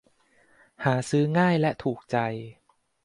[0.83, 2.17] หาซื้อง่ายและถูกใจ